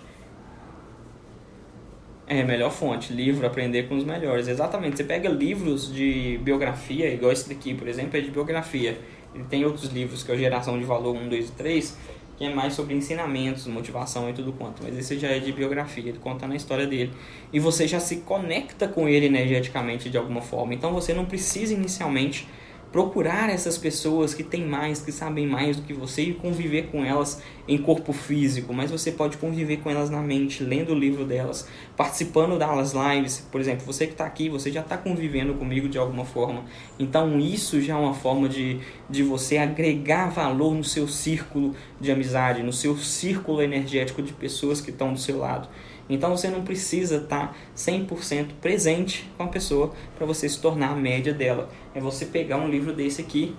[2.27, 4.49] É, melhor fonte, livro, aprender com os melhores.
[4.49, 8.99] Exatamente, você pega livros de biografia, igual esse daqui, por exemplo, é de biografia.
[9.35, 11.99] Ele tem outros livros, que é o Geração de Valor 1, 2 e 3,
[12.37, 14.83] que é mais sobre ensinamentos, motivação e tudo quanto.
[14.83, 17.13] Mas esse já é de biografia, ele conta na história dele.
[17.51, 20.75] E você já se conecta com ele energeticamente de alguma forma.
[20.75, 22.47] Então você não precisa inicialmente
[22.91, 27.05] procurar essas pessoas que têm mais, que sabem mais do que você e conviver com
[27.05, 31.27] elas em corpo físico, mas você pode conviver com elas na mente, lendo o livro
[31.27, 33.47] delas, participando das lives.
[33.53, 36.65] Por exemplo, você que está aqui, você já está convivendo comigo de alguma forma.
[36.99, 42.11] Então, isso já é uma forma de, de você agregar valor no seu círculo de
[42.11, 45.69] amizade, no seu círculo energético de pessoas que estão do seu lado.
[46.09, 50.97] Então você não precisa estar 100% presente com a pessoa para você se tornar a
[50.97, 51.69] média dela.
[51.95, 53.55] É você pegar um livro desse aqui,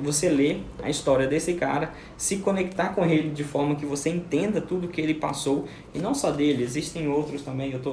[0.00, 4.60] você ler a história desse cara, se conectar com ele de forma que você entenda
[4.60, 7.72] tudo que ele passou e não só dele, existem outros também.
[7.72, 7.92] Eu tô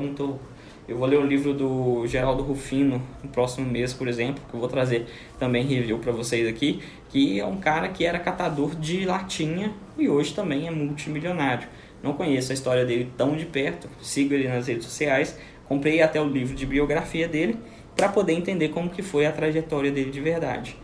[0.87, 4.59] eu vou ler o livro do Geraldo Rufino no próximo mês, por exemplo, que eu
[4.59, 5.05] vou trazer
[5.37, 10.07] também review para vocês aqui, que é um cara que era catador de latinha e
[10.07, 11.67] hoje também é multimilionário.
[12.01, 16.21] Não conheço a história dele tão de perto, sigo ele nas redes sociais, comprei até
[16.21, 17.57] o livro de biografia dele
[17.95, 20.77] para poder entender como que foi a trajetória dele de verdade.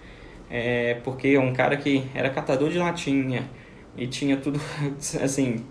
[0.50, 3.50] É, porque é um cara que era catador de latinha
[3.96, 4.60] e tinha tudo
[5.22, 5.64] assim.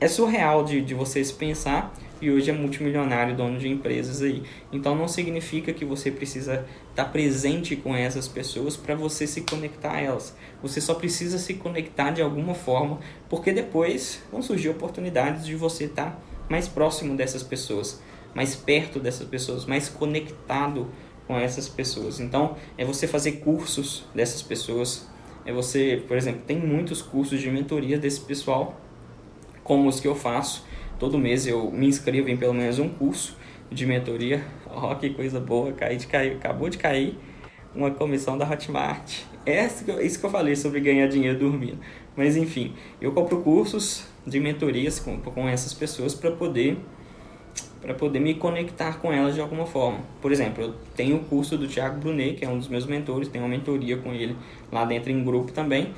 [0.00, 4.44] É surreal de, de vocês pensar e hoje é multimilionário, dono de empresas aí.
[4.72, 9.94] Então não significa que você precisa estar presente com essas pessoas para você se conectar
[9.94, 10.36] a elas.
[10.62, 15.84] Você só precisa se conectar de alguma forma, porque depois vão surgir oportunidades de você
[15.84, 18.00] estar mais próximo dessas pessoas,
[18.32, 20.88] mais perto dessas pessoas, mais conectado
[21.26, 22.20] com essas pessoas.
[22.20, 25.10] Então, é você fazer cursos dessas pessoas,
[25.44, 28.80] é você, por exemplo, tem muitos cursos de mentoria desse pessoal,
[29.64, 30.64] como os que eu faço,
[31.02, 33.36] todo mês eu me inscrevo em pelo menos um curso
[33.68, 34.40] de mentoria.
[34.70, 37.18] Ó, oh, que coisa boa, caí de cair, acabou de cair
[37.74, 39.22] uma comissão da Hotmart.
[39.44, 41.78] É isso que eu falei sobre ganhar dinheiro dormindo.
[42.16, 46.78] Mas enfim, eu compro cursos de mentorias com, com essas pessoas para poder
[47.80, 49.98] para poder me conectar com elas de alguma forma.
[50.20, 53.26] Por exemplo, eu tenho o curso do Thiago Brunet, que é um dos meus mentores,
[53.26, 54.36] tenho uma mentoria com ele
[54.70, 55.92] lá dentro em grupo também.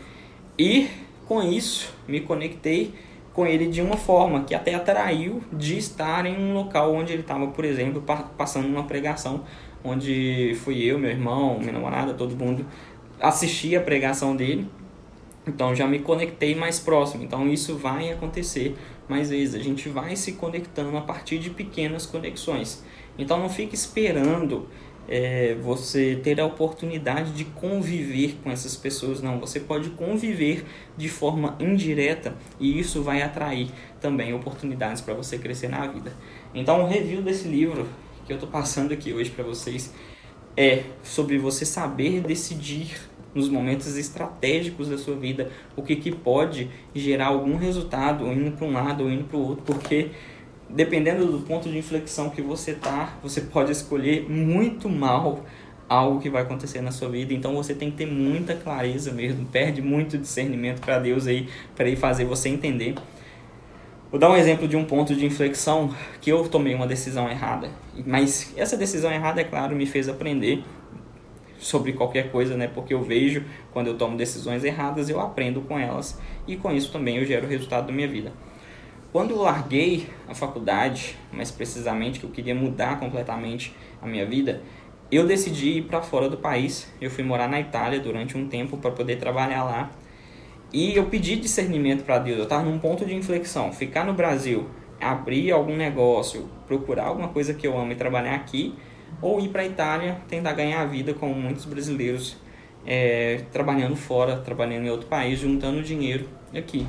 [0.58, 0.88] E
[1.26, 2.94] com isso me conectei
[3.34, 7.22] com ele de uma forma que até atraiu de estar em um local onde ele
[7.22, 8.02] estava, por exemplo,
[8.38, 9.42] passando uma pregação,
[9.82, 12.64] onde fui eu, meu irmão, minha namorada, todo mundo
[13.20, 14.68] assistir a pregação dele.
[15.46, 17.24] Então já me conectei mais próximo.
[17.24, 18.76] Então isso vai acontecer
[19.08, 19.54] mais vezes.
[19.54, 22.84] A gente vai se conectando a partir de pequenas conexões.
[23.18, 24.68] Então não fique esperando
[25.08, 29.38] é, você ter a oportunidade de conviver com essas pessoas, não.
[29.40, 30.64] Você pode conviver
[30.96, 33.68] de forma indireta e isso vai atrair
[34.00, 36.12] também oportunidades para você crescer na vida.
[36.54, 37.86] Então, o review desse livro
[38.26, 39.92] que eu estou passando aqui hoje para vocês
[40.56, 42.96] é sobre você saber decidir
[43.34, 48.66] nos momentos estratégicos da sua vida o que, que pode gerar algum resultado indo para
[48.66, 50.10] um lado ou indo para o outro, porque
[50.68, 55.44] dependendo do ponto de inflexão que você tá, você pode escolher muito mal
[55.88, 57.32] algo que vai acontecer na sua vida.
[57.34, 61.86] Então você tem que ter muita clareza mesmo, perde muito discernimento para Deus aí, para
[61.86, 62.94] ele fazer você entender.
[64.10, 67.68] Vou dar um exemplo de um ponto de inflexão que eu tomei uma decisão errada,
[68.06, 70.62] mas essa decisão errada, é claro, me fez aprender
[71.58, 72.68] sobre qualquer coisa, né?
[72.68, 76.92] Porque eu vejo quando eu tomo decisões erradas, eu aprendo com elas e com isso
[76.92, 78.32] também eu gero o resultado da minha vida.
[79.14, 83.72] Quando eu larguei a faculdade, mais precisamente que eu queria mudar completamente
[84.02, 84.60] a minha vida,
[85.08, 86.92] eu decidi ir para fora do país.
[87.00, 89.92] Eu fui morar na Itália durante um tempo para poder trabalhar lá.
[90.72, 92.38] E eu pedi discernimento para Deus.
[92.38, 93.72] Eu estava num ponto de inflexão.
[93.72, 94.68] Ficar no Brasil,
[95.00, 98.74] abrir algum negócio, procurar alguma coisa que eu amo e trabalhar aqui,
[99.22, 102.36] ou ir para a Itália, tentar ganhar a vida como muitos brasileiros,
[102.84, 106.84] é, trabalhando fora, trabalhando em outro país, juntando dinheiro aqui.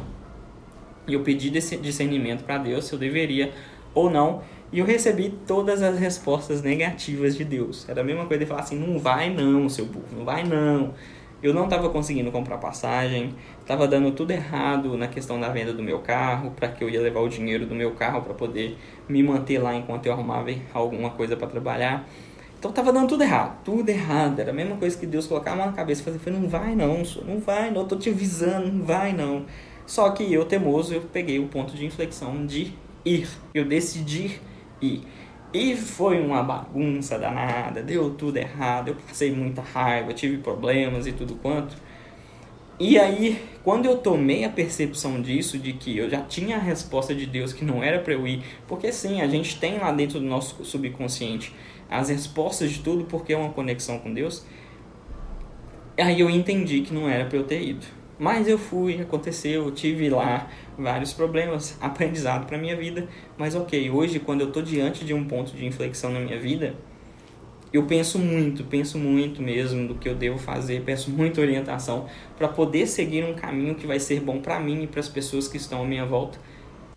[1.08, 3.52] E eu pedi discernimento para Deus se eu deveria
[3.94, 4.42] ou não.
[4.72, 7.88] E eu recebi todas as respostas negativas de Deus.
[7.88, 10.94] Era a mesma coisa de falar assim: não vai não, seu burro, não vai não.
[11.44, 15.84] Eu não estava conseguindo comprar passagem, estava dando tudo errado na questão da venda do
[15.84, 19.22] meu carro, para que eu ia levar o dinheiro do meu carro para poder me
[19.22, 22.08] manter lá enquanto eu arrumava alguma coisa para trabalhar.
[22.58, 24.40] Então estava dando tudo errado, tudo errado.
[24.40, 27.40] Era a mesma coisa que Deus colocava na cabeça e fazia: não vai não, não
[27.40, 29.46] vai não, eu tô te avisando, não vai não.
[29.86, 33.28] Só que eu, temoso, eu peguei o ponto de inflexão de ir.
[33.54, 34.40] Eu decidi
[34.82, 35.04] ir.
[35.54, 41.14] E foi uma bagunça danada, deu tudo errado, eu passei muita raiva, tive problemas e
[41.14, 41.78] tudo quanto.
[42.78, 47.16] E aí, quando eu tomei a percepção disso, de que eu já tinha a resposta
[47.16, 50.20] de Deus que não era para eu ir, porque sim, a gente tem lá dentro
[50.20, 51.56] do nosso subconsciente
[51.90, 54.46] as respostas de tudo porque é uma conexão com Deus.
[55.98, 57.86] Aí eu entendi que não era para eu ter ido.
[58.18, 63.08] Mas eu fui, aconteceu, tive lá vários problemas, aprendizado para minha vida.
[63.38, 66.76] Mas ok, hoje quando eu estou diante de um ponto de inflexão na minha vida,
[67.74, 72.06] eu penso muito, penso muito mesmo do que eu devo fazer, peço muita orientação
[72.38, 75.48] para poder seguir um caminho que vai ser bom para mim e para as pessoas
[75.48, 76.40] que estão à minha volta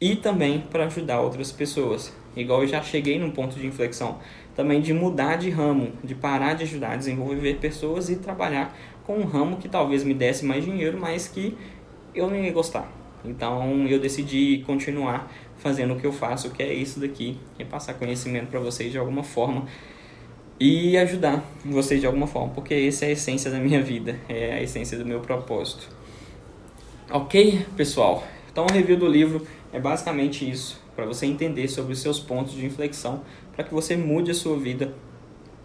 [0.01, 2.15] e também para ajudar outras pessoas.
[2.37, 4.19] Igual eu já cheguei num ponto de inflexão
[4.55, 8.77] também de mudar de ramo, de parar de ajudar a desenvolver pessoas e trabalhar
[9.09, 11.57] com um ramo que talvez me desse mais dinheiro, mas que
[12.15, 12.93] eu não ia gostar.
[13.25, 17.95] Então eu decidi continuar fazendo o que eu faço, que é isso daqui, e passar
[17.95, 19.65] conhecimento para vocês de alguma forma
[20.61, 24.53] e ajudar vocês de alguma forma, porque essa é a essência da minha vida, é
[24.53, 25.89] a essência do meu propósito.
[27.11, 28.23] Ok, pessoal?
[28.53, 32.53] Então, o review do livro é basicamente isso, para você entender sobre os seus pontos
[32.53, 33.23] de inflexão,
[33.55, 34.93] para que você mude a sua vida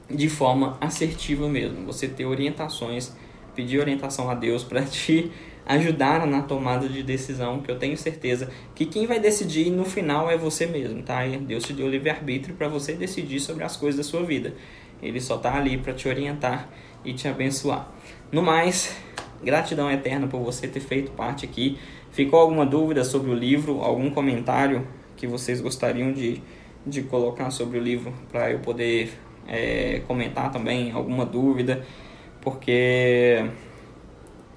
[0.10, 1.86] de forma assertiva mesmo.
[1.88, 3.13] Você ter orientações,
[3.56, 5.32] pedir orientação a Deus para te
[5.66, 10.30] ajudar na tomada de decisão, que eu tenho certeza que quem vai decidir no final
[10.30, 11.26] é você mesmo, tá?
[11.26, 14.54] Deus te deu livre-arbítrio para você decidir sobre as coisas da sua vida.
[15.02, 16.70] Ele só está ali para te orientar
[17.04, 17.89] e te abençoar.
[18.32, 18.96] No mais,
[19.44, 21.78] gratidão eterna por você ter feito parte aqui.
[22.12, 23.82] Ficou alguma dúvida sobre o livro?
[23.82, 24.88] Algum comentário
[25.18, 26.42] que vocês gostariam de,
[26.86, 29.12] de colocar sobre o livro para eu poder
[29.48, 30.92] é, comentar também?
[30.92, 31.86] Alguma dúvida?
[32.43, 33.49] Porque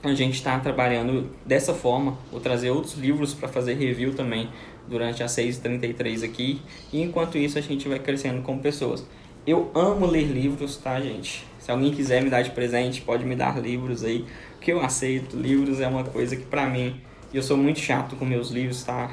[0.03, 2.19] a gente está trabalhando dessa forma.
[2.31, 4.49] Vou trazer outros livros para fazer review também
[4.89, 6.61] durante as 6h33 aqui.
[6.93, 9.07] E enquanto isso, a gente vai crescendo como pessoas.
[9.47, 11.47] Eu amo ler livros, tá, gente?
[11.61, 14.25] Se alguém quiser me dar de presente, pode me dar livros aí,
[14.61, 15.37] que eu aceito.
[15.37, 17.01] Livros é uma coisa que, pra mim,
[17.33, 19.11] eu sou muito chato com meus livros, tá?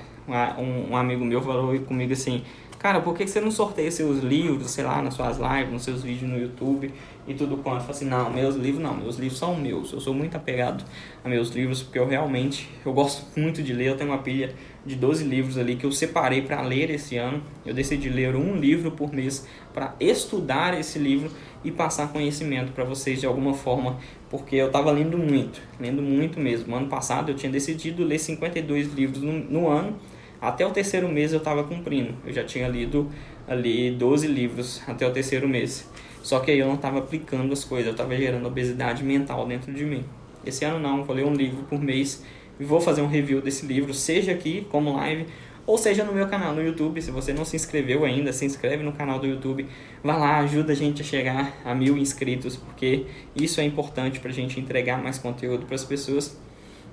[0.57, 2.43] Um, um amigo meu falou comigo assim:
[2.79, 6.03] Cara, por que você não sorteia seus livros, sei lá, nas suas lives, nos seus
[6.03, 6.93] vídeos no YouTube?
[7.27, 7.77] E tudo quanto.
[7.77, 9.91] Eu falo assim, não, meus livros não, meus livros são meus.
[9.91, 10.83] Eu sou muito apegado
[11.23, 13.89] a meus livros porque eu realmente, eu gosto muito de ler.
[13.89, 14.53] Eu tenho uma pilha
[14.85, 17.41] de 12 livros ali que eu separei para ler esse ano.
[17.65, 21.31] Eu decidi ler um livro por mês para estudar esse livro
[21.63, 23.97] e passar conhecimento para vocês de alguma forma,
[24.29, 26.75] porque eu estava lendo muito, lendo muito mesmo.
[26.75, 29.97] Ano passado eu tinha decidido ler 52 livros no, no ano.
[30.41, 32.15] Até o terceiro mês eu estava cumprindo.
[32.25, 33.09] Eu já tinha lido
[33.47, 35.89] ali 12 livros até o terceiro mês.
[36.23, 39.71] Só que aí eu não estava aplicando as coisas, eu estava gerando obesidade mental dentro
[39.73, 40.05] de mim.
[40.45, 42.23] Esse ano não, vou ler um livro por mês
[42.59, 45.27] e vou fazer um review desse livro, seja aqui como live
[45.65, 47.01] ou seja no meu canal no YouTube.
[47.01, 49.65] Se você não se inscreveu ainda, se inscreve no canal do YouTube.
[50.03, 53.05] Vá lá, ajuda a gente a chegar a mil inscritos, porque
[53.35, 56.37] isso é importante para a gente entregar mais conteúdo para as pessoas.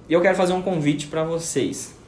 [0.09, 1.99] E eu quero fazer um convite para vocês.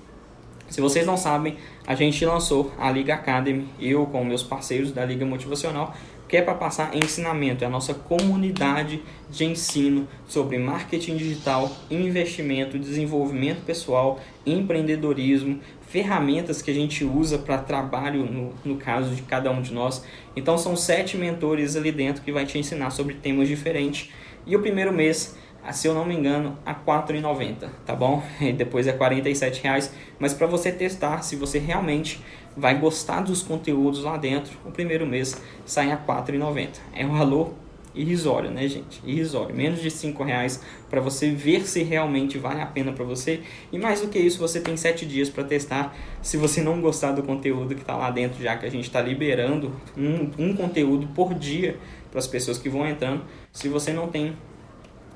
[0.68, 1.56] Se vocês não sabem,
[1.86, 5.94] a gente lançou a Liga Academy, eu com meus parceiros da Liga Motivacional,
[6.32, 12.78] que é para passar ensinamento, é a nossa comunidade de ensino sobre marketing digital, investimento,
[12.78, 19.50] desenvolvimento pessoal, empreendedorismo, ferramentas que a gente usa para trabalho no, no caso de cada
[19.50, 20.06] um de nós.
[20.34, 24.08] Então são sete mentores ali dentro que vai te ensinar sobre temas diferentes.
[24.46, 25.36] E o primeiro mês
[25.70, 28.22] se eu não me engano, a R$ 4,90, tá bom?
[28.40, 32.20] E depois é 47 reais, mas para você testar se você realmente
[32.56, 36.78] vai gostar dos conteúdos lá dentro, o primeiro mês sai a R$ 4,90.
[36.92, 37.54] É um valor
[37.94, 39.00] irrisório, né, gente?
[39.04, 43.40] Irrisório, menos de R$ reais para você ver se realmente vale a pena para você.
[43.70, 45.94] E mais do que isso, você tem sete dias para testar.
[46.22, 49.00] Se você não gostar do conteúdo que está lá dentro, já que a gente está
[49.00, 51.78] liberando um, um conteúdo por dia
[52.10, 54.36] para as pessoas que vão entrando, se você não tem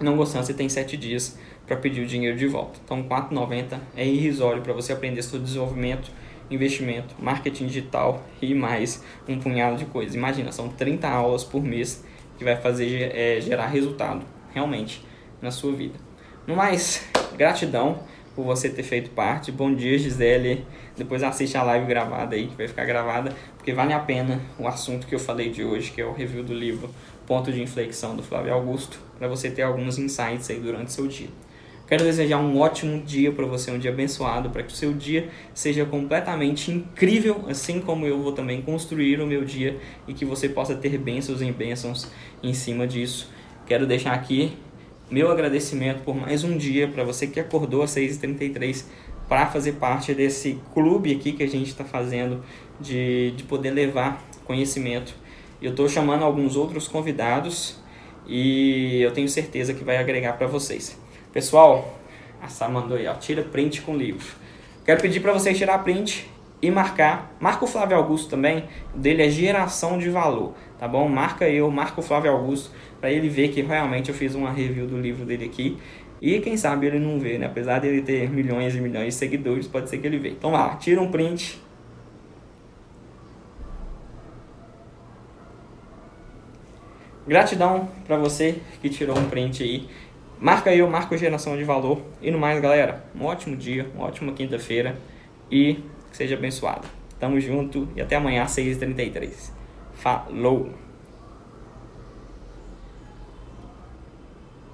[0.00, 2.78] não gostando, você tem 7 dias para pedir o dinheiro de volta.
[2.84, 6.10] Então, R$ 4,90 é irrisório para você aprender sobre desenvolvimento,
[6.50, 10.14] investimento, marketing digital e mais um punhado de coisas.
[10.14, 12.04] Imagina, são 30 aulas por mês
[12.38, 15.04] que vai fazer é, gerar resultado realmente
[15.40, 15.94] na sua vida.
[16.46, 17.04] No mais,
[17.36, 17.98] gratidão
[18.34, 19.50] por você ter feito parte.
[19.50, 20.64] Bom dia, Gisele.
[20.96, 24.68] Depois assiste a live gravada aí, que vai ficar gravada, porque vale a pena o
[24.68, 26.90] assunto que eu falei de hoje, que é o review do livro
[27.26, 31.06] Ponto de Inflexão do Flávio Augusto, para você ter alguns insights aí durante o seu
[31.06, 31.28] dia.
[31.86, 35.28] Quero desejar um ótimo dia para você, um dia abençoado, para que o seu dia
[35.54, 40.48] seja completamente incrível, assim como eu vou também construir o meu dia e que você
[40.48, 42.10] possa ter bênçãos em bênçãos
[42.42, 43.30] em cima disso.
[43.66, 44.56] Quero deixar aqui
[45.08, 48.84] meu agradecimento por mais um dia para você que acordou às 6h33
[49.28, 52.42] para fazer parte desse clube aqui que a gente está fazendo
[52.80, 55.14] de, de poder levar conhecimento.
[55.62, 57.78] Eu estou chamando alguns outros convidados
[58.26, 60.98] e eu tenho certeza que vai agregar para vocês.
[61.32, 61.98] Pessoal,
[62.40, 64.26] a Sá mandou aí, ó, tira print com livro.
[64.84, 66.28] Quero pedir para vocês tirar print
[66.62, 67.36] e marcar.
[67.40, 71.08] Marca o Flávio Augusto também, dele é geração de valor, tá bom?
[71.08, 72.70] Marca eu, marca o Flávio Augusto
[73.00, 75.76] para ele ver que realmente eu fiz uma review do livro dele aqui.
[76.20, 77.46] E quem sabe ele não vê, né?
[77.46, 80.30] Apesar dele ter milhões e milhões de seguidores, pode ser que ele vê.
[80.30, 81.60] Então lá, tira um print.
[87.26, 89.88] Gratidão para você que tirou um print aí.
[90.38, 92.00] Marca eu, marca geração de valor.
[92.22, 94.96] E no mais, galera, um ótimo dia, uma ótima quinta-feira
[95.50, 95.78] e
[96.12, 96.86] seja abençoado.
[97.18, 99.50] Tamo junto e até amanhã às 6h33.
[99.94, 100.85] Falou!